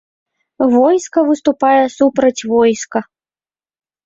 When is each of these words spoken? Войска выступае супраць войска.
Войска 0.75 1.19
выступае 1.29 1.83
супраць 1.97 2.45
войска. 2.55 2.99